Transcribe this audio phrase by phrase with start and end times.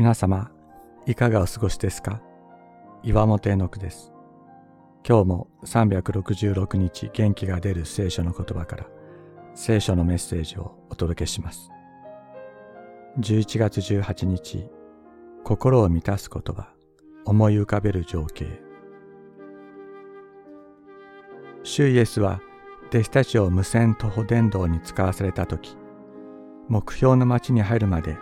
[0.00, 0.50] 皆様、
[1.04, 2.22] いかがお過ごしですか？
[3.02, 4.14] 岩本絵の句です。
[5.06, 8.86] 今日も366日元気が出る聖書の言葉から
[9.54, 11.68] 聖書のメッセージをお届けします。
[13.18, 14.70] 11月18日、
[15.44, 16.72] 心を満たす言葉、
[17.26, 18.46] 思い浮かべる情景。
[21.62, 22.40] 主イエスは
[22.88, 25.76] 弟子たちを無線徒歩電動に使わされた時、
[26.68, 28.16] 目標の町に入るまで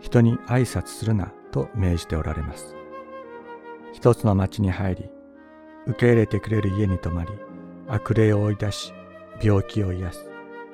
[0.00, 2.74] 人に挨拶するなと命じておられます。
[3.92, 5.10] 一つの町に入り、
[5.86, 7.30] 受け入れてくれる家に泊まり、
[7.88, 8.92] 悪霊を追い出し、
[9.42, 10.30] 病気を癒す。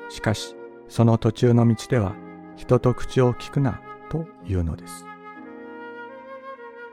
[0.08, 0.54] しかし、
[0.88, 2.14] その途中の道では、
[2.56, 3.80] 人と口を聞くな
[4.10, 5.06] というのです。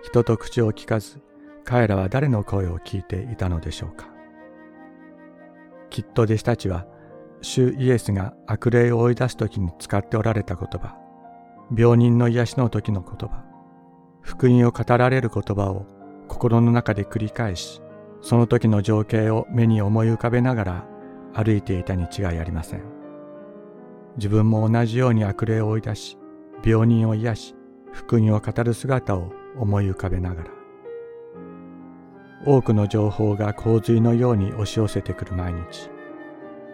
[0.04, 1.22] 人と口を聞かず、
[1.64, 4.08] 彼らは誰の声を聞いていたのでしょうか。
[5.90, 6.86] きっと弟子たちは、
[7.42, 10.98] 主イエスが悪霊を追い出す時に使っておられた言葉、
[11.72, 13.44] 病人の癒しの時の言葉、
[14.22, 15.86] 福音を語られる言葉を
[16.28, 17.82] 心の中で繰り返し、
[18.22, 20.86] その時の情景を目に思い浮かべながら
[21.34, 22.84] 歩いていたに違いありません。
[24.18, 26.18] 自分も同じように悪霊を追い出し、
[26.64, 27.56] 病人を癒し、
[27.92, 30.50] 福音を語る姿を思い浮かべながら。
[32.46, 35.90] 多くの情報が洪水のように押し寄せてくる毎日。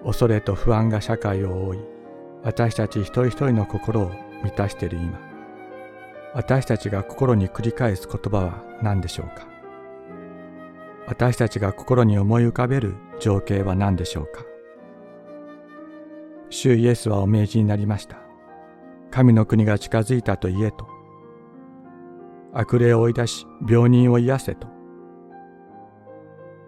[0.04, 1.80] 恐れと不安が社会を覆い、
[2.44, 4.12] 私たち一人一人の心を
[4.44, 5.20] 満たしている今。
[6.34, 9.48] 私たちが心に繰り返す言葉は何でしょうか？
[11.08, 14.44] 私たちが心に思い浮かべる情景は何でしょうか？
[16.50, 18.18] 主イエスはお命じになりました。
[19.12, 20.88] 神の国が近づいたと言えと。
[22.54, 24.68] 悪霊を追い出し病人を癒せと。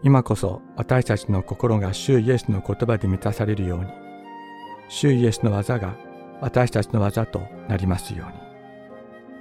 [0.03, 3.85] 今こそ私たちの心が主イエスの言葉で満たされるように
[4.87, 5.95] 主イエスの技が
[6.41, 8.41] 私たちの技となりますように。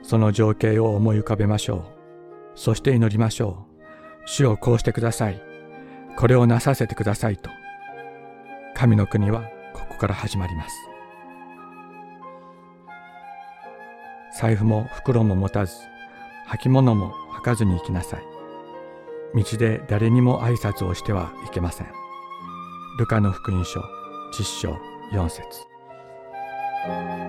[0.03, 1.85] その情景を思い浮かべましょう。
[2.55, 3.81] そして祈りましょう。
[4.27, 5.43] 主をこうしてください。
[6.17, 7.51] これをなさせてくださいと。
[8.75, 9.43] 神の国は
[9.73, 10.77] ここから始まります。
[14.39, 15.75] 財布も袋も持たず、
[16.49, 18.23] 履物も履かずに行きなさい。
[19.35, 21.87] 道で誰にも挨拶をしてはいけません。
[22.99, 23.83] ルカの福音書、
[24.33, 24.77] 実章
[25.13, 25.70] 4節
[26.83, 27.20] Thank you.